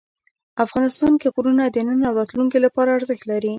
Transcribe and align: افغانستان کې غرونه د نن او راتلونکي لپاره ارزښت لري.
افغانستان 0.65 1.13
کې 1.21 1.27
غرونه 1.35 1.63
د 1.69 1.77
نن 1.87 1.99
او 2.09 2.13
راتلونکي 2.19 2.59
لپاره 2.65 2.89
ارزښت 2.97 3.23
لري. 3.31 3.49